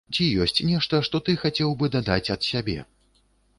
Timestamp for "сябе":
2.51-2.79